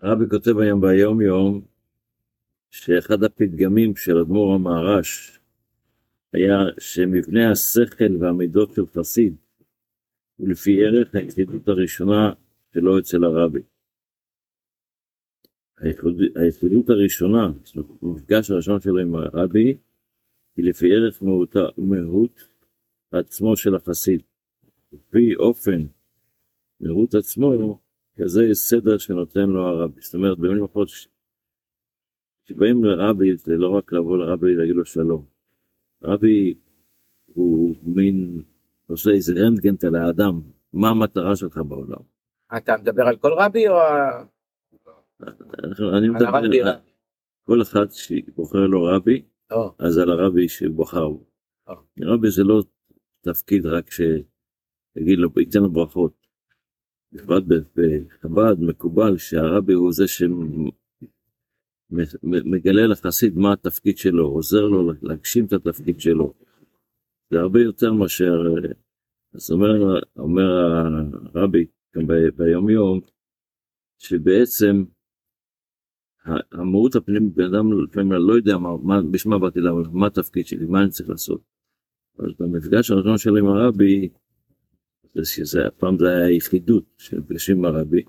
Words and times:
הרבי 0.00 0.24
כותב 0.30 0.58
היום 0.58 0.80
ביום 0.80 1.20
יום 1.20 1.60
שאחד 2.70 3.22
הפתגמים 3.22 3.96
של 3.96 4.18
אדמו"ר 4.18 4.54
המהר"ש 4.54 5.38
היה 6.32 6.58
שמבנה 6.78 7.50
השכל 7.50 8.16
והמידות 8.20 8.74
של 8.74 8.86
חסיד 8.86 9.34
הוא 10.36 10.48
לפי 10.48 10.84
ערך 10.84 11.14
היחידות 11.14 11.68
הראשונה 11.68 12.32
שלא 12.74 12.98
אצל 12.98 13.24
הרבי. 13.24 13.60
היחידות 16.36 16.90
הראשונה, 16.90 17.52
המפגש 18.02 18.50
הראשון 18.50 18.80
שלו 18.80 18.98
עם 18.98 19.14
הרבי, 19.14 19.76
היא 20.56 20.64
לפי 20.64 20.86
ערך 20.94 21.22
מהות, 21.22 21.56
מהות 21.78 22.48
עצמו 23.10 23.56
של 23.56 23.74
החסיד. 23.74 24.22
לפי 24.92 25.34
אופן 25.36 25.86
מהות 26.80 27.14
עצמו, 27.14 27.78
כזה 28.16 28.40
סדר 28.52 28.98
שנותן 28.98 29.48
לו 29.48 29.66
הרבי. 29.66 30.00
זאת 30.00 30.14
אומרת, 30.14 30.38
במילים 30.38 30.64
אחרות, 30.64 30.88
כשבאים 32.44 32.84
לרבי, 32.84 33.36
זה 33.36 33.56
לא 33.56 33.68
רק 33.68 33.92
לבוא 33.92 34.18
לרבי 34.18 34.54
להגיד 34.54 34.74
לו 34.74 34.84
שלום. 34.84 35.24
רבי 36.02 36.54
הוא 37.26 37.76
מין, 37.82 38.42
עושה 38.86 39.10
איזה 39.10 39.32
רנטגנט 39.36 39.84
על 39.84 39.94
האדם, 39.94 40.40
מה 40.72 40.88
המטרה 40.88 41.36
שלך 41.36 41.56
בעולם. 41.68 42.02
אתה 42.56 42.76
מדבר 42.80 43.02
על 43.02 43.16
כל 43.16 43.32
רבי 43.38 43.68
או... 43.68 43.74
אני 45.98 46.08
מדבר 46.08 46.36
על 46.36 46.50
כל 47.44 47.62
אחד 47.62 47.90
שבוחר 47.90 48.66
לו 48.66 48.84
רבי, 48.84 49.22
אז 49.78 49.98
על 49.98 50.10
הרבי 50.10 50.48
שבוחר 50.48 51.08
בו. 51.08 51.24
רבי 52.00 52.30
זה 52.30 52.42
לא 52.44 52.62
תפקיד 53.20 53.66
רק 53.66 53.90
שיגיד 53.90 55.18
לו, 55.18 55.28
ייתן 55.36 55.60
לו 55.60 55.70
ברכות. 55.70 56.23
בפרט 57.14 57.44
בחב"ד 57.76 58.60
מקובל 58.60 59.16
שהרבי 59.16 59.72
הוא 59.72 59.92
זה 59.92 60.04
שמגלה 61.90 62.86
לחסיד 62.86 63.36
מה 63.36 63.52
התפקיד 63.52 63.98
שלו, 63.98 64.26
עוזר 64.26 64.60
לו 64.60 64.92
להגשים 65.02 65.44
את 65.44 65.52
התפקיד 65.52 66.00
שלו. 66.00 66.34
זה 67.30 67.40
הרבה 67.40 67.60
יותר 67.60 67.92
מאשר, 67.92 68.42
אז 69.34 69.52
אומר, 69.52 70.00
אומר 70.16 70.64
הרבי 71.34 71.66
גם 71.96 72.06
ב- 72.06 72.28
ביום 72.36 72.70
יום, 72.70 73.00
שבעצם 73.98 74.84
המהות 76.52 76.94
הפנימית, 76.94 77.34
בן 77.34 77.44
אדם 77.44 77.82
לפעמים 77.82 78.12
לא 78.12 78.32
יודע 78.32 78.58
מה, 78.58 78.76
מה, 78.82 79.02
בשביל 79.10 79.34
מה 79.34 79.40
באתי 79.40 79.60
לעבוד, 79.60 79.94
מה 79.94 80.06
התפקיד 80.06 80.46
שלי, 80.46 80.66
מה 80.66 80.82
אני 80.82 80.90
צריך 80.90 81.08
לעשות. 81.08 81.42
אז 82.18 82.26
במפגש 82.38 82.90
הראשון 82.90 83.18
שלי 83.18 83.40
עם 83.40 83.46
הרבי, 83.46 84.08
שזה, 85.22 85.66
הפעם 85.66 85.98
זה 85.98 86.08
היה 86.08 86.30
יחידות 86.30 86.84
של 86.98 87.20
מפגשים 87.20 87.58
עם 87.58 87.64
הרבי, 87.64 88.02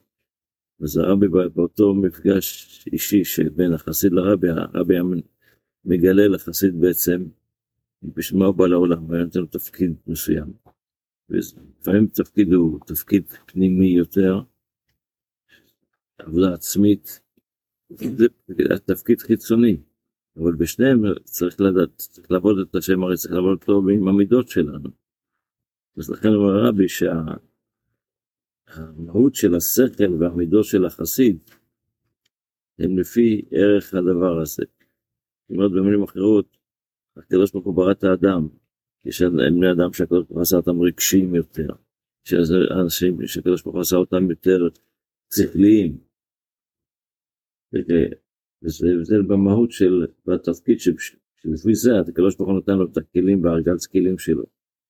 אז 0.82 0.98
הרבי 0.98 1.28
בא- 1.28 1.48
באותו 1.48 1.94
מפגש 1.94 2.86
אישי 2.94 3.24
שבין 3.24 3.74
החסיד 3.74 4.12
לרבי, 4.14 4.50
הרבי 4.50 4.94
היה 4.96 5.04
מגלה 5.86 6.28
לחסיד 6.28 6.82
בעצם 6.82 7.26
בשביל 8.04 8.40
מה 8.40 8.46
הוא 8.46 8.56
בא 8.56 8.68
לעולם, 8.68 9.10
והיה 9.10 9.24
נותן 9.24 9.40
לו 9.40 9.46
תפקיד 9.46 9.96
מסוים. 10.08 10.54
ולפעמים 11.30 12.08
תפקיד 12.08 12.54
הוא 12.54 12.80
תפקיד 12.88 13.24
פנימי 13.46 13.88
יותר, 13.88 14.42
עבודה 16.18 16.54
עצמית, 16.54 17.22
זה 17.90 18.26
תפקיד 18.86 19.22
חיצוני, 19.22 19.78
אבל 20.38 20.56
בשניהם 20.56 21.04
צריך 21.24 21.62
לדעת, 21.62 21.96
צריך 21.98 22.32
לעבוד 22.32 22.60
את 22.60 22.76
השם 22.76 23.04
הרי 23.04 23.18
צריך 23.18 23.34
לעבוד 23.34 23.58
אותו 23.62 23.82
עם 23.90 24.08
המידות 24.08 24.48
שלנו. 24.48 25.05
אז 25.98 26.10
לכן 26.10 26.28
אומר 26.28 26.66
הרבי 26.66 26.88
שהמהות 28.68 29.36
של 29.36 29.56
השכל 29.56 30.14
והמידות 30.20 30.66
של 30.66 30.86
החסיד 30.86 31.38
הם 32.80 33.00
לפי 33.00 33.42
ערך 33.52 33.94
הדבר 33.94 34.42
הזה. 34.42 34.64
זאת 35.42 35.50
אומרת 35.50 35.72
במילים 35.72 36.04
אחרות, 36.04 36.58
הקדוש 37.18 37.52
ברוך 37.52 37.66
הוא 37.66 37.76
ברא 37.76 37.92
את 37.92 38.04
האדם, 38.04 38.48
יש 39.06 39.22
בני 39.22 39.72
אדם 39.72 39.94
שהקדוש 39.94 40.24
ברוך 40.24 40.30
הוא 40.30 40.42
עשה 40.42 40.58
אותם 40.58 40.82
רגשיים 40.82 41.36
יותר, 41.36 41.68
יש 42.26 42.34
אנשים 42.84 43.28
שהקדוש 43.28 43.64
ברוך 43.64 43.76
הוא 43.76 43.82
עשה 43.82 43.96
אותם 43.96 44.30
יותר 44.30 44.60
שכליים, 45.36 45.98
וזה 48.64 48.86
הבדל 48.96 49.22
במהות 49.22 49.72
של, 49.72 50.08
בתפקיד 50.26 50.80
שלפי 50.80 51.76
זה 51.76 51.92
הקדוש 52.00 52.36
ברוך 52.36 52.50
הוא 52.50 52.60
נתן 52.60 52.78
לו 52.78 52.86
את 52.92 52.98
הכלים 52.98 53.42
בארגז 53.42 53.88
כלים 53.88 54.18
שלו, 54.18 54.44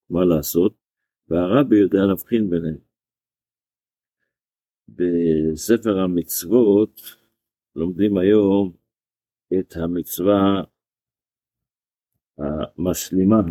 מה 0.10 0.26
לעשות, 0.26 0.85
והרבי 1.28 1.76
יודע 1.76 2.00
להבחין 2.08 2.50
ביניהם. 2.50 2.78
בספר 4.88 6.00
המצוות 6.00 7.02
לומדים 7.76 8.18
היום 8.18 8.74
את 9.60 9.76
המצווה 9.76 10.64
המשלימה 12.38 13.42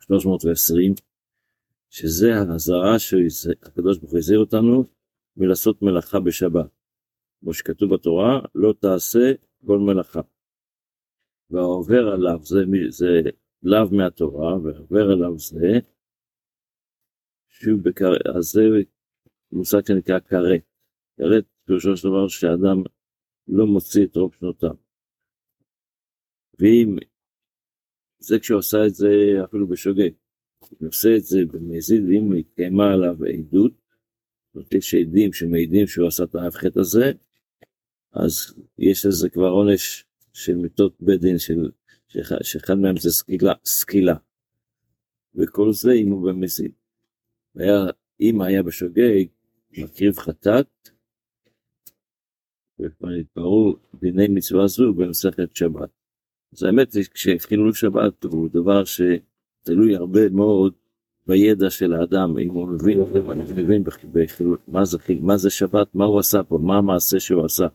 320 0.00 0.94
שזה 1.90 2.34
האזהרה 2.34 2.98
שהקדוש 2.98 3.98
ברוך 3.98 4.10
הוא 4.10 4.18
הזהיר 4.18 4.38
אותנו 4.38 4.84
מלעשות 5.36 5.82
מלאכה 5.82 6.20
בשבת. 6.20 6.70
כמו 7.40 7.54
שכתוב 7.54 7.94
בתורה, 7.94 8.40
לא 8.54 8.74
תעשה 8.80 9.32
כל 9.66 9.78
מלאכה. 9.78 10.20
והעובר 11.50 12.08
עליו 12.08 12.38
זה, 12.42 12.58
זה 12.88 13.30
לאו 13.62 13.90
מהתורה, 13.92 14.58
והעובר 14.58 15.10
עליו 15.10 15.38
זה, 15.38 15.80
שהוא 17.60 17.80
בקר... 17.82 18.12
אז 18.38 18.44
זה 18.44 18.60
מושג 19.52 19.86
שנקרא 19.88 20.18
כרת. 20.20 20.60
כרת 21.16 21.44
פירושו 21.64 21.96
של 21.96 22.08
דבר 22.08 22.28
שאדם 22.28 22.82
לא 23.48 23.66
מוציא 23.66 24.04
את 24.04 24.16
רוב 24.16 24.34
שנותיו. 24.34 24.74
ואם 26.58 26.96
זה 28.18 28.38
כשהוא 28.38 28.58
עשה 28.58 28.86
את 28.86 28.94
זה 28.94 29.08
אפילו 29.44 29.68
בשוגג, 29.68 30.10
הוא 30.58 30.88
עושה 30.88 31.16
את 31.16 31.24
זה 31.24 31.38
במזיד, 31.52 32.02
אם 32.10 32.32
התקיימה 32.32 32.92
עליו 32.92 33.16
עדות, 33.24 33.72
זאת 33.72 34.54
אומרת, 34.54 34.74
יש 34.74 34.94
עדים 34.94 35.32
שמעידים 35.32 35.86
שהוא 35.86 36.08
עשה 36.08 36.24
את 36.24 36.34
החטא 36.34 36.78
הזה, 36.78 37.12
אז 38.12 38.54
יש 38.78 39.06
לזה 39.06 39.30
כבר 39.30 39.48
עונש 39.48 40.04
של 40.32 40.54
מיתות 40.54 40.96
בית 41.00 41.20
דין, 41.20 41.36
שאחד 42.42 42.74
מהם 42.74 42.96
זה 42.96 43.10
סקילה, 43.10 43.52
סקילה. 43.64 44.14
וכל 45.34 45.72
זה 45.72 45.92
אם 45.92 46.10
הוא 46.10 46.28
במזיד. 46.28 46.72
היה, 47.56 47.86
אם 48.20 48.40
היה 48.40 48.62
בשוגג, 48.62 49.24
מקריב 49.78 50.18
חטאת, 50.18 50.88
וכבר 52.78 53.08
נתפרו 53.08 53.76
דיני 53.94 54.28
מצווה 54.28 54.66
זו 54.66 54.94
במסכת 54.94 55.56
שבת. 55.56 55.90
אז 56.52 56.62
האמת 56.62 56.94
היא 56.94 57.04
שחילול 57.14 57.72
שבת 57.72 58.24
הוא 58.24 58.48
דבר 58.52 58.82
שתלוי 58.84 59.96
הרבה 59.96 60.28
מאוד 60.30 60.74
בידע 61.26 61.70
של 61.70 61.92
האדם, 61.92 62.38
אם 62.38 62.50
הוא 62.50 62.68
מבין, 62.68 63.00
אני 63.30 63.62
מבין 63.62 63.84
בחילול, 64.12 64.58
מה 64.68 64.84
זה, 64.84 64.98
מה 65.20 65.36
זה 65.36 65.50
שבת, 65.50 65.94
מה 65.94 66.04
הוא 66.04 66.18
עשה 66.18 66.42
פה, 66.42 66.58
מה 66.62 66.76
המעשה 66.76 67.20
שהוא 67.20 67.44
עשה. 67.44 67.66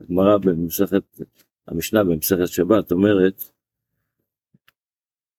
הגמרא 0.00 0.38
במסכת, 0.38 1.20
המשנה 1.66 2.04
במסכת 2.04 2.46
שבת 2.46 2.92
אומרת 2.92 3.44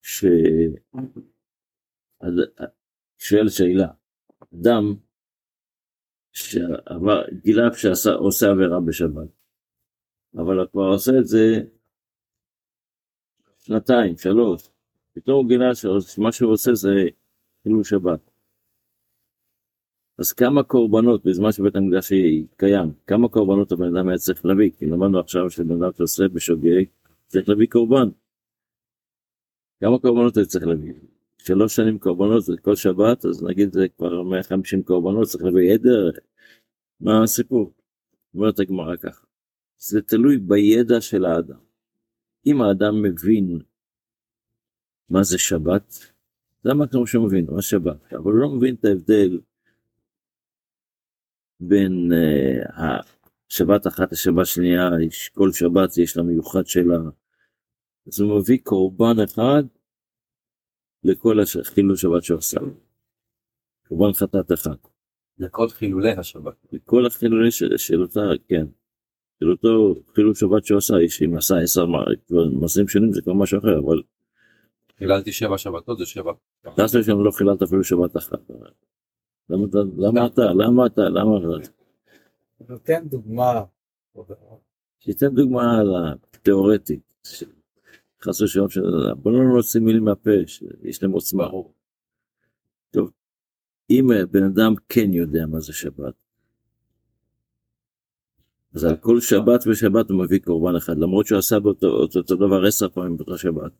ש... 0.02 0.24
שואל 3.18 3.48
שאלה, 3.48 3.88
אדם 4.54 4.94
שעבר, 6.32 7.22
גילה 7.42 7.62
שעשה 7.74 8.12
עושה 8.12 8.50
עבירה 8.50 8.80
בשבת, 8.80 9.28
אבל 10.34 10.66
כבר 10.72 10.82
עושה 10.82 11.12
את 11.18 11.26
זה 11.26 11.60
שנתיים, 13.58 14.16
שלוש, 14.16 14.70
פתאום 15.12 15.36
הוא 15.36 15.48
גילה 15.48 15.74
שמה 16.00 16.32
שהוא 16.32 16.52
עושה 16.52 16.74
זה 16.74 16.90
חילול 17.62 17.84
שבת. 17.84 18.30
אז 20.18 20.32
כמה 20.32 20.62
קורבנות 20.62 21.26
בזמן 21.26 21.52
שבית 21.52 21.76
המקדש 21.76 22.12
קיים, 22.56 22.92
כמה 23.06 23.28
קורבנות 23.28 23.72
הבן 23.72 23.96
אדם 23.96 24.08
היה 24.08 24.18
צריך 24.18 24.44
להביא, 24.44 24.70
כי 24.78 24.86
למדנו 24.86 25.18
עכשיו 25.20 25.50
שבן 25.50 25.82
אדם 25.82 25.92
שעושה 25.96 26.28
בשוגג 26.28 26.84
צריך 27.26 27.48
להביא 27.48 27.66
קורבן. 27.70 28.08
כמה 29.80 29.98
קורבנות 29.98 30.36
היה 30.36 30.46
צריך 30.46 30.66
להביא? 30.66 31.17
שלוש 31.48 31.76
שנים 31.76 31.98
קורבנות 31.98 32.44
זה 32.44 32.52
כל 32.62 32.76
שבת, 32.76 33.24
אז 33.24 33.44
נגיד 33.44 33.72
זה 33.72 33.88
כבר 33.96 34.22
150 34.22 34.82
קורבנות, 34.82 35.28
צריך 35.28 35.44
להביא 35.44 35.74
עדר, 35.74 36.10
מה 37.00 37.22
הסיפור? 37.22 37.74
אומרת 38.34 38.58
הגמרא 38.58 38.96
ככה, 38.96 39.26
זה 39.78 40.02
תלוי 40.02 40.38
בידע 40.38 41.00
של 41.00 41.24
האדם. 41.24 41.58
אם 42.46 42.62
האדם 42.62 43.02
מבין 43.02 43.58
מה 45.10 45.22
זה 45.22 45.38
שבת, 45.38 45.98
זה 46.64 46.70
המקום 46.70 47.06
שהוא 47.06 47.26
מבין, 47.26 47.46
מה 47.50 47.62
שבת, 47.62 48.12
אבל 48.12 48.32
הוא 48.32 48.40
לא 48.40 48.48
מבין 48.48 48.74
את 48.74 48.84
ההבדל 48.84 49.40
בין 51.60 52.12
uh, 52.12 52.72
השבת 53.50 53.86
אחת 53.86 54.12
לשבת 54.12 54.46
שנייה, 54.46 54.90
כל 55.34 55.52
שבת 55.52 55.98
יש 55.98 56.16
לה 56.16 56.22
מיוחד 56.22 56.66
שלה, 56.66 56.98
אז 58.06 58.20
הוא 58.20 58.38
מביא 58.38 58.58
קורבן 58.62 59.22
אחד 59.24 59.62
לכל 61.04 61.40
הש- 61.40 61.56
חילול 61.56 61.96
שבת 61.96 62.22
שהוא 62.22 62.38
עשה, 62.38 62.60
קורבן 63.88 64.12
חטאת 64.12 64.52
אחד. 64.52 64.76
לכל 65.38 65.68
חילולי 65.68 66.12
השבת. 66.12 66.54
כל 66.84 67.06
החילולי 67.06 67.50
של, 67.50 67.76
של 67.76 68.02
אותה, 68.02 68.20
כן. 68.48 68.66
של 69.40 69.50
אותו 69.50 69.94
חילול 70.14 70.34
שבת 70.34 70.62
איש 71.00 71.22
אם 71.22 71.36
עשה 71.36 71.58
עשר 71.58 71.86
מעשים 72.60 72.88
שונים 72.88 73.12
זה 73.12 73.22
כבר 73.22 73.32
משהו 73.32 73.58
אחר, 73.58 73.78
אבל 73.78 74.02
חיללתי 74.98 75.32
שבע 75.32 75.58
שבתות 75.58 75.98
זה 75.98 76.06
שבע. 76.06 76.32
תעשה 76.76 77.02
שם 77.02 77.18
לא 77.24 77.30
חיללת 77.30 77.62
אפילו 77.62 77.84
שבת 77.84 78.16
אחת. 78.16 78.38
למה 79.50 79.66
אתה, 79.66 79.78
למה 79.98 80.26
אתה, 80.26 80.42
למה 80.42 80.86
אתה, 80.86 81.02
למה 81.08 81.38
אתה, 81.38 81.68
נותן 82.68 83.08
דוגמה. 83.08 83.64
שייתן 84.98 85.34
דוגמה 85.34 85.82
לתיאורטית. 85.82 87.00
חס 88.22 88.40
ושלום, 88.40 88.66
בוא 89.16 89.32
לא 89.32 89.56
נוציא 89.56 89.80
מילים 89.80 90.04
מהפה, 90.04 90.30
שיש 90.46 91.02
להם 91.02 91.12
עוצמה. 91.12 91.48
טוב, 92.90 93.10
אם 93.90 94.08
בן 94.30 94.42
אדם 94.42 94.74
כן 94.88 95.12
יודע 95.12 95.46
מה 95.46 95.60
זה 95.60 95.72
שבת, 95.72 96.14
אז 98.74 98.84
על 98.84 98.96
כל 98.96 99.20
שבת 99.20 99.66
ושבת 99.66 100.10
הוא 100.10 100.24
מביא 100.24 100.38
קורבן 100.38 100.76
אחד, 100.76 100.98
למרות 100.98 101.26
שהוא 101.26 101.38
עשה 101.38 101.60
באותו 101.60 101.86
אותו 101.86 102.36
דבר 102.36 102.64
עשר 102.66 102.88
פעמים 102.88 103.16
באותה 103.16 103.38
שבת. 103.38 103.72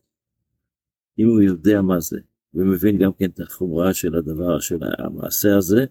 אם 1.19 1.27
הוא 1.27 1.41
יודע 1.41 1.81
מה 1.81 1.99
זה, 1.99 2.19
ומבין 2.53 2.97
גם 2.97 3.13
כן 3.13 3.29
את 3.29 3.39
החומרה 3.39 3.93
של 3.93 4.15
הדבר, 4.15 4.59
של 4.59 4.77
המעשה 4.97 5.57
הזה, 5.57 5.85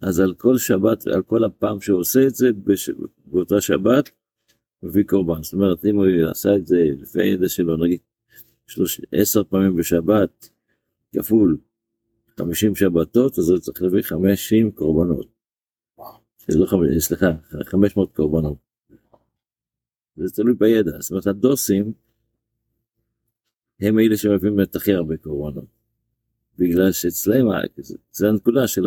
אז 0.00 0.20
על 0.20 0.34
כל 0.34 0.58
שבת, 0.58 1.06
על 1.06 1.22
כל 1.22 1.44
הפעם 1.44 1.80
שהוא 1.80 2.00
עושה 2.00 2.26
את 2.26 2.34
זה, 2.34 2.52
בש... 2.64 2.90
באותה 3.26 3.60
שבת, 3.60 4.10
מביא 4.84 5.04
קורבן. 5.04 5.42
זאת 5.42 5.52
אומרת, 5.52 5.84
אם 5.84 5.96
הוא 5.96 6.06
עשה 6.30 6.56
את 6.56 6.66
זה 6.66 6.76
לפי 7.00 7.22
הידע 7.22 7.48
שלו, 7.48 7.76
נגיד, 7.76 7.98
שלוש, 8.66 9.00
עשר 9.12 9.44
פעמים 9.44 9.76
בשבת, 9.76 10.50
כפול 11.12 11.56
חמישים 12.40 12.74
שבתות, 12.74 13.38
אז 13.38 13.50
הוא 13.50 13.58
צריך 13.58 13.82
להביא 13.82 14.02
חמישים 14.02 14.70
קורבנות. 14.70 15.26
לא 16.48 16.66
סליחה, 16.98 17.26
חמש 17.64 17.96
מאות 17.96 18.12
קורבנות. 18.12 18.56
זה 20.16 20.30
תלוי 20.34 20.54
בידע. 20.54 21.00
זאת 21.00 21.10
אומרת, 21.10 21.26
הדוסים, 21.26 21.92
הם 23.80 23.98
אלה 23.98 24.16
שמביאים 24.16 24.60
את 24.60 24.76
הכי 24.76 24.92
הרבה 24.92 25.16
קורבנות. 25.16 25.64
בגלל 26.58 26.92
שאצלם, 26.92 27.46
זה 28.12 28.28
הנקודה 28.28 28.68
של 28.68 28.84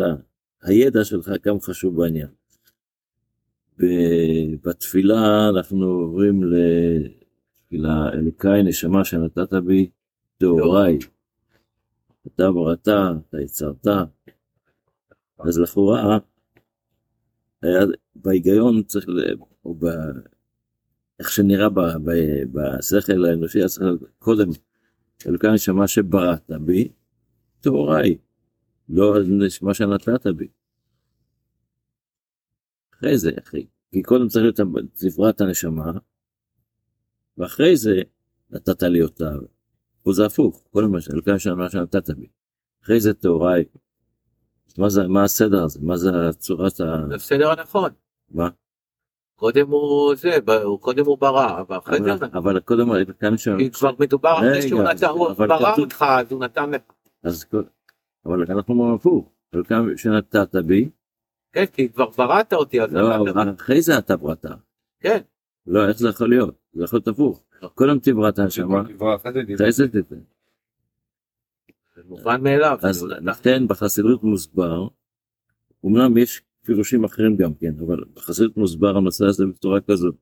הידע 0.62 1.04
שלך 1.04 1.30
כמה 1.42 1.60
חשוב 1.60 2.02
בעניין. 2.02 2.28
בתפילה 4.64 5.48
אנחנו 5.48 5.84
עוברים 5.84 6.42
לתפילה 6.42 8.12
אלוקי 8.12 8.62
נשמה 8.64 9.04
שנתת 9.04 9.54
בי 9.54 9.90
טהוריי. 10.38 10.98
אתה 12.26 12.52
בראת, 12.52 12.88
אתה 12.88 13.40
יצרת. 13.40 13.86
אז 15.38 15.58
לכאורה, 15.58 16.18
בהיגיון 18.16 18.82
צריך, 18.82 19.06
או 19.64 19.74
ב... 19.74 19.86
איך 21.18 21.30
שנראה 21.30 21.68
ב, 21.68 21.80
ב, 21.80 22.10
בשכל 22.52 23.24
האנושי, 23.24 23.64
אז 23.64 23.80
קודם, 24.18 24.48
אלוקי 25.26 25.48
נשמה 25.48 25.88
שבראת 25.88 26.50
בי, 26.50 26.88
טהוריי. 27.60 28.18
לא 28.88 29.14
מה 29.62 29.74
שנתת 29.74 30.26
בי. 30.26 30.48
אחרי 32.98 33.18
זה, 33.18 33.30
אחי, 33.44 33.66
כי 33.92 34.02
קודם 34.02 34.28
צריך 34.28 34.42
להיות 34.42 34.60
תברת 34.94 35.40
הנשמה, 35.40 35.92
ואחרי 37.38 37.76
זה 37.76 38.02
נתת 38.50 38.82
לי 38.82 39.02
אותה. 39.02 39.30
פה 40.02 40.12
זה 40.12 40.26
הפוך, 40.26 40.64
קודם 40.70 40.92
מה 40.92 40.98
מה 41.56 41.70
שנתת 41.70 42.10
בי. 42.10 42.26
אחרי 42.84 43.00
זה 43.00 43.14
טהוריי. 43.14 43.64
מה 44.78 44.88
זה, 44.88 45.08
מה 45.08 45.24
הסדר 45.24 45.64
הזה? 45.64 45.80
מה 45.82 45.96
זה 45.96 46.10
צורת 46.38 46.80
ה... 46.80 47.04
זה 47.08 47.14
הסדר 47.14 47.50
הנכון. 47.50 47.90
מה? 48.30 48.48
קודם 49.34 49.70
הוא 49.70 50.14
זה, 50.14 50.30
קודם 50.80 51.06
הוא 51.06 51.18
ברא, 51.18 51.62
ואחרי 51.68 51.98
זה... 52.02 52.26
אבל 52.32 52.60
קודם, 52.60 52.88
כאן 53.20 53.36
שם... 53.36 53.58
כי 53.58 53.70
כבר 53.70 53.90
מדובר 53.98 54.38
אחרי 54.38 54.68
שהוא 54.68 54.82
נתן, 54.82 55.06
הוא 55.06 55.32
ברא 55.32 55.74
אותך, 55.78 56.04
אז 56.08 56.32
הוא 56.32 56.40
נתן 56.40 56.70
לך. 56.70 56.82
אבל 58.26 58.44
אנחנו 58.48 58.74
אומרים 58.74 58.94
הפוך, 58.94 59.32
חלקם 59.54 59.96
שנתת 59.96 60.56
בי. 60.56 60.90
כן, 61.58 61.66
כי 61.66 61.88
כבר 61.88 62.10
בראת 62.10 62.52
אותי. 62.52 62.80
אז 62.80 62.94
לא, 62.94 63.52
אחרי 63.54 63.82
זה 63.82 63.98
אתה 63.98 64.16
בראת. 64.16 64.46
כן. 65.00 65.18
לא, 65.66 65.88
איך 65.88 65.98
זה 65.98 66.08
יכול 66.08 66.28
להיות? 66.28 66.54
זה 66.72 66.84
יכול 66.84 66.96
להיות 66.96 67.08
הפוך. 67.08 67.42
קודם 67.74 67.98
תבראת 67.98 68.38
הנשמה, 68.38 68.82
אחרי 69.54 69.72
זה 69.72 69.88
תתן. 69.88 70.20
זה 71.96 72.02
מובן 72.04 72.42
מאליו. 72.42 72.78
אז 72.82 73.04
לכן 73.04 73.68
בחסידות 73.68 74.22
מוסבר, 74.22 74.88
אמנם 75.86 76.16
יש 76.16 76.42
פירושים 76.64 77.04
אחרים 77.04 77.36
גם 77.36 77.54
כן, 77.54 77.74
אבל 77.86 78.04
בחסידות 78.14 78.56
מוסבר 78.56 78.96
הנושא 78.96 79.24
הזה 79.24 79.46
בצורה 79.46 79.80
כזאת. 79.80 80.14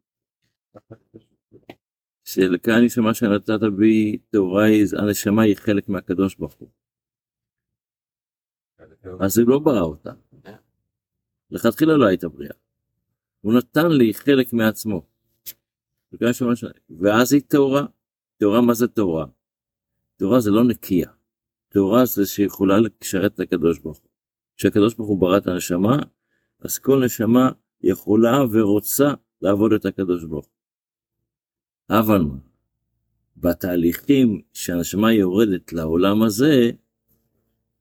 שלכאן 2.24 2.84
נשמה 2.84 3.14
שנתת 3.14 3.60
בי 3.76 4.18
טהוריי, 4.30 4.82
הנשמה 4.98 5.42
היא 5.42 5.56
חלק 5.56 5.88
מהקדוש 5.88 6.34
ברוך 6.36 6.54
הוא. 6.54 6.68
אז 9.20 9.38
הוא 9.38 9.48
לא 9.48 9.58
ברא 9.58 9.80
אותה. 9.80 10.12
לכתחילה 11.50 11.96
לא 11.96 12.06
הייתה 12.06 12.28
בריאה. 12.28 12.54
הוא 13.40 13.52
נתן 13.52 13.88
לי 13.88 14.14
חלק 14.14 14.52
מעצמו. 14.52 15.06
ואז 17.00 17.32
היא 17.32 17.42
טהורה. 17.48 17.86
טהורה 18.36 18.60
מה 18.60 18.74
זה 18.74 18.88
טהורה? 18.88 19.26
טהורה 20.16 20.40
זה 20.40 20.50
לא 20.50 20.64
נקייה. 20.64 21.10
טהורה 21.68 22.04
זה 22.04 22.26
שיכולה 22.26 22.74
לשרת 22.80 23.34
את 23.34 23.40
הקדוש 23.40 23.78
ברוך 23.78 23.98
הוא. 23.98 24.10
כשהקדוש 24.56 24.94
ברוך 24.94 25.08
הוא 25.08 25.20
ברא 25.20 25.38
את 25.38 25.46
הנשמה, 25.46 25.96
אז 26.60 26.78
כל 26.78 27.04
נשמה 27.04 27.50
יכולה 27.82 28.38
ורוצה 28.52 29.14
לעבוד 29.42 29.72
את 29.72 29.86
הקדוש 29.86 30.24
ברוך 30.24 30.46
הוא. 30.46 31.98
אבל 31.98 32.18
מה? 32.18 32.38
בתהליכים 33.36 34.42
שהנשמה 34.52 35.12
יורדת 35.12 35.72
לעולם 35.72 36.22
הזה, 36.22 36.70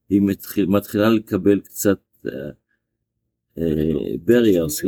היא 0.09 0.21
מתחיל, 0.21 0.65
מתחילה 0.65 1.09
לקבל 1.09 1.59
קצת 1.59 1.99
בריארס, 4.25 4.81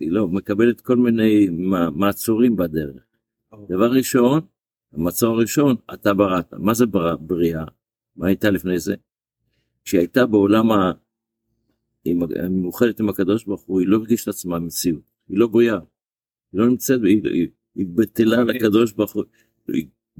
לא, 0.00 0.28
מקבלת 0.28 0.80
כל 0.80 0.96
מיני 0.96 1.48
מעצורים 1.94 2.56
בדרך. 2.56 3.02
דבר 3.68 3.90
ראשון, 3.90 4.40
המצור 4.92 5.34
הראשון, 5.34 5.76
אתה 5.94 6.14
בראת. 6.14 6.54
מה 6.54 6.74
זה 6.74 6.86
בריאה? 7.20 7.64
מה 8.16 8.26
הייתה 8.26 8.50
לפני 8.50 8.78
זה? 8.78 8.94
כשהיא 9.84 9.98
הייתה 10.00 10.26
בעולם 10.26 10.72
ה... 10.72 10.92
מאוחדת 12.50 13.00
עם 13.00 13.08
הקדוש 13.08 13.44
ברוך 13.44 13.62
הוא, 13.62 13.80
היא 13.80 13.88
לא 13.88 13.96
הרגישה 13.96 14.30
את 14.30 14.34
עצמה 14.34 14.58
מציאות, 14.58 15.02
היא 15.28 15.38
לא 15.38 15.46
בריאה, 15.46 15.78
היא 16.52 16.60
לא 16.60 16.66
נמצאת, 16.66 17.00
היא, 17.04 17.22
היא, 17.24 17.48
היא 17.74 17.86
בטלה 17.94 18.44
לקדוש 18.44 18.92
ברוך 18.92 19.12
הוא, 19.12 19.24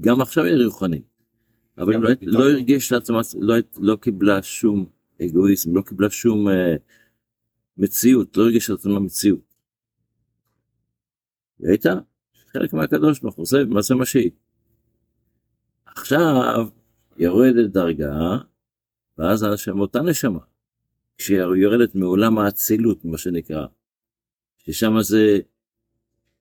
גם 0.01 0.21
עכשיו 0.21 0.43
היא 0.43 0.65
רוחנית. 0.65 1.03
אבל 1.77 1.95
לא, 1.97 2.09
לא 2.21 2.49
הרגיש 2.49 2.91
לעצמה, 2.91 3.21
לא, 3.39 3.55
לא 3.79 3.95
קיבלה 3.95 4.43
שום 4.43 4.85
אגואיזם, 5.21 5.75
לא 5.75 5.81
קיבלה 5.81 6.09
שום 6.09 6.47
uh, 6.47 6.51
מציאות, 7.77 8.37
לא 8.37 8.43
הרגישה 8.43 8.73
לעצמה 8.73 8.99
מציאות. 8.99 9.55
היא 11.59 11.69
הייתה 11.69 11.93
חלק 12.47 12.73
מהקדוש 12.73 13.19
ברוך 13.19 13.35
הוא, 13.35 13.45
זה, 13.45 13.57
מה 13.65 13.81
זה 13.81 13.95
מה 13.95 14.05
שהיא. 14.05 14.31
עכשיו 15.85 16.67
יורדת 17.17 17.69
דרגה, 17.71 18.37
ואז 19.17 19.43
השם 19.43 19.79
אותה 19.79 20.01
נשמה. 20.01 20.39
כשהיא 21.17 21.37
יורדת 21.37 21.95
מעולם 21.95 22.37
האצילות, 22.37 23.05
מה 23.05 23.17
שנקרא, 23.17 23.67
ששם 24.57 24.93
זה 25.01 25.39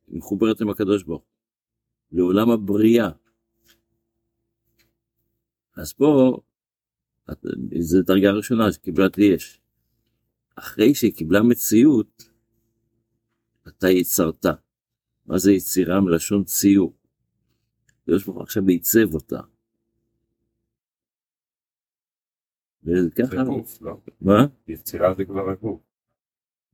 מחוברת 0.09 0.61
עם 0.61 0.71
הקדוש 0.71 1.03
ברוך 1.03 1.23
הוא, 1.23 2.19
לעולם 2.19 2.51
הבריאה. 2.51 3.11
אז 5.77 5.93
פה, 5.93 6.41
זו 7.81 8.03
דרגה 8.03 8.31
ראשונה 8.31 8.73
שקיבלה 8.73 9.07
יש. 9.19 9.61
אחרי 10.57 10.95
שהיא 10.95 11.15
קיבלה 11.15 11.43
מציאות, 11.43 12.23
אתה 13.69 13.91
יצרת. 13.91 14.47
מה 15.27 15.39
זה 15.39 15.53
יצירה 15.53 16.01
מלשון 16.01 16.45
ציור? 16.45 16.97
הקדוש 18.03 18.25
ברוך 18.25 18.37
הוא 18.37 18.43
עכשיו 18.43 18.67
עיצב 18.69 19.15
אותה. 19.15 19.41
וככה... 22.83 23.45
גוף, 23.45 23.83
לא? 23.83 24.01
מה? 24.21 24.47
יצירה 24.69 25.15
זה 25.15 25.25
כבר 25.25 25.51
הגוף. 25.51 25.81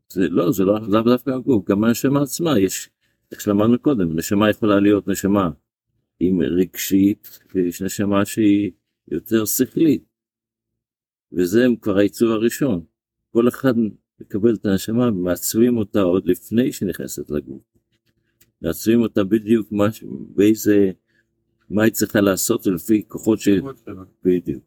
זה 0.09 0.29
לא, 0.29 0.53
זה 0.53 0.65
לא 0.65 0.81
לאו 0.89 1.03
דווקא 1.03 1.31
הגוף, 1.31 1.69
גם 1.69 1.85
הנשמה 1.85 2.23
עצמה 2.23 2.59
יש, 2.59 2.91
איך 3.33 3.41
שלמדנו 3.41 3.79
קודם, 3.79 4.17
נשמה 4.17 4.51
יכולה 4.51 4.81
להיות 4.81 5.09
נשמה 5.09 5.51
עם 6.21 6.41
רגשית, 6.41 7.41
ויש 7.55 7.83
נשמה 7.83 8.25
שהיא 8.25 8.73
יותר 9.09 9.45
שכלית. 9.45 10.05
וזה 11.33 11.67
כבר 11.81 11.99
העיצוב 11.99 12.31
הראשון. 12.31 12.85
כל 13.33 13.49
אחד 13.49 13.75
מקבל 14.21 14.55
את 14.55 14.67
הנשמה 14.67 15.09
ומעצבים 15.09 15.77
אותה 15.77 16.01
עוד 16.01 16.27
לפני 16.27 16.73
שנכנסת 16.73 17.31
לגוף. 17.31 17.63
מעצבים 18.63 19.03
אותה 19.03 19.25
בדיוק 19.25 19.73
מה, 19.73 19.87
באיזה, 20.35 20.91
מה 21.71 21.85
היא 21.85 21.93
צריכה 21.93 22.21
לעשות 22.21 22.67
לפי 22.67 23.03
כוחות 23.09 23.41
ש... 23.41 23.49
בדיוק. 24.25 24.65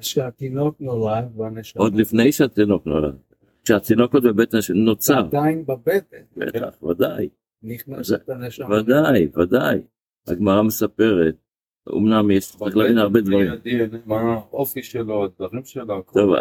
כשהתינוק 0.00 0.80
נולד 0.80 1.36
והנשמה 1.36 1.82
עוד 1.82 1.94
לפני 1.94 2.32
שהתינוק 2.32 2.86
נולד. 2.86 3.16
כשהתינוק 3.64 4.14
עוד 4.14 4.22
בבטן 4.22 4.58
נוצר, 4.74 5.18
עדיין 5.18 5.64
בבטן 5.66 6.22
בטח, 6.36 6.82
ודאי, 6.82 7.28
נכנסת 7.62 8.28
הנשמה. 8.28 8.80
ודאי, 8.80 9.28
ודאי. 9.36 9.80
הגמרא 10.26 10.62
מספרת, 10.62 11.36
אמנם 11.92 12.30
יש, 12.30 12.56
צריך 12.56 12.76
להבין 12.76 12.98
הרבה 12.98 13.20
דברים. 13.20 13.50
מה 14.06 14.34
האופי 14.34 14.82
שלו, 14.82 15.24
הדברים 15.24 15.64
שלו. 15.64 16.02
טוב, 16.12 16.34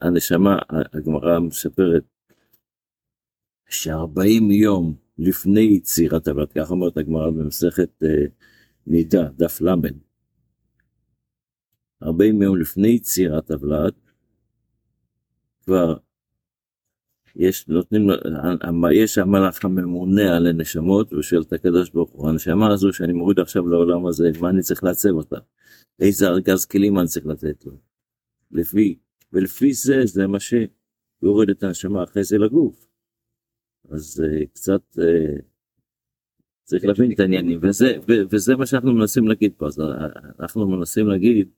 הנשמה, 0.00 0.58
הגמרא 0.92 1.38
מספרת, 1.38 2.04
שארבעים 3.68 4.50
יום 4.50 4.94
לפני 5.18 5.60
יצירת 5.60 6.28
הבת, 6.28 6.52
כך 6.52 6.70
אומרת 6.70 6.96
הגמרא 6.96 7.30
במסכת 7.30 8.02
אה, 8.02 8.26
נידה, 8.86 9.28
דף 9.36 9.60
ל', 9.60 9.70
ארבעים 12.02 12.42
יום 12.42 12.56
לפני 12.56 12.88
יצירת 12.88 13.50
הוולד, 13.50 13.92
כבר 15.64 15.96
יש, 17.36 17.68
נותנים, 17.68 18.08
לו- 18.08 18.14
המ- 18.60 18.92
יש 18.94 19.18
המלאך 19.18 19.64
הממונה 19.64 20.36
על 20.36 20.46
הנשמות, 20.46 21.12
והוא 21.12 21.22
שואל 21.22 21.42
את 21.42 21.52
הקדוש 21.52 21.90
ברוך 21.90 22.10
הוא, 22.10 22.28
הנשמה 22.28 22.72
הזו 22.72 22.92
שאני 22.92 23.12
מוריד 23.12 23.38
עכשיו 23.40 23.68
לעולם 23.68 24.06
הזה, 24.06 24.30
מה 24.40 24.50
אני 24.50 24.62
צריך 24.62 24.84
לעצב 24.84 25.10
אותה? 25.10 25.36
איזה 26.00 26.28
ארגז 26.28 26.66
כלים 26.66 26.98
אני 26.98 27.06
צריך 27.06 27.26
לתת 27.26 27.66
לו? 27.66 27.89
לפי, 28.52 28.98
ולפי 29.32 29.72
זה, 29.72 30.02
זה 30.04 30.26
מה 30.26 30.38
שיוריד 30.40 31.50
את 31.50 31.62
הנשמה 31.62 32.04
אחרי 32.04 32.24
זה 32.24 32.38
לגוף. 32.38 32.86
אז 33.90 34.24
uh, 34.26 34.46
קצת 34.52 34.82
uh, 34.96 35.42
צריך 36.70 36.84
להבין 36.84 37.12
את 37.12 37.20
העניינים, 37.20 37.58
וזה, 37.62 37.98
ו, 38.08 38.12
וזה 38.30 38.56
מה 38.56 38.66
שאנחנו 38.66 38.92
מנסים 38.92 39.28
להגיד 39.28 39.52
פה, 39.56 39.66
אז 39.66 39.80
אה, 39.80 39.86
אנחנו 40.40 40.68
מנסים 40.68 41.06
להגיד 41.06 41.48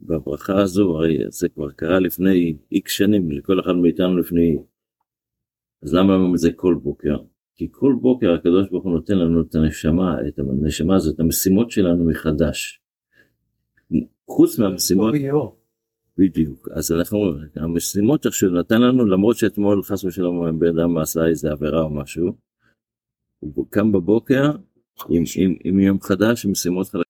בברכה 0.00 0.62
הזו, 0.62 0.96
הרי 0.96 1.18
זה 1.28 1.48
כבר 1.48 1.70
קרה 1.70 2.00
לפני 2.00 2.56
איקס 2.72 2.92
שנים, 2.92 3.30
לכל 3.30 3.60
אחד 3.60 3.72
מאיתנו 3.72 4.18
לפני, 4.18 4.56
אז 5.82 5.94
למה 5.94 6.14
אומרים 6.14 6.34
את 6.34 6.38
זה 6.38 6.52
כל 6.52 6.74
בוקר? 6.82 7.16
כי 7.54 7.68
כל 7.70 7.94
בוקר 8.00 8.34
הקדוש 8.34 8.68
ברוך 8.70 8.84
הוא 8.84 8.92
נותן 8.92 9.18
לנו 9.18 9.40
את 9.40 9.54
הנשמה, 9.54 10.28
את 10.28 10.38
הנשמה 10.38 10.96
הזאת, 10.96 11.14
את 11.14 11.20
המשימות 11.20 11.70
שלנו 11.70 12.04
מחדש. 12.04 12.82
חוץ 14.28 14.58
מהמשימות. 14.58 15.14
בדיוק, 16.18 16.68
אז 16.72 16.92
אנחנו, 16.92 17.18
המשימות 17.56 18.26
עכשיו 18.26 18.50
נתן 18.50 18.82
לנו, 18.82 19.06
למרות 19.06 19.36
שאתמול 19.36 19.82
חס 19.82 20.04
ושלום 20.04 20.58
בן 20.58 20.78
אדם 20.78 20.98
עשה 20.98 21.26
איזה 21.26 21.52
עבירה 21.52 21.80
או 21.80 21.90
משהו, 21.90 22.36
הוא 23.38 23.66
קם 23.70 23.92
בבוקר 23.92 24.50
עם, 25.08 25.22
עם, 25.36 25.54
עם 25.64 25.80
יום 25.80 26.00
חדש, 26.00 26.44
עם 26.44 26.50
משימות 26.50 26.86
חדשות. 26.88 27.04